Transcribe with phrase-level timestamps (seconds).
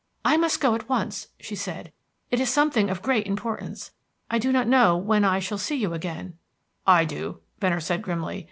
[0.25, 1.93] "I must go at once," she said.
[2.31, 3.91] "It is something of great importance.
[4.31, 6.39] I don't know when I shall see you again"
[6.97, 8.39] "I do," Venner said grimly.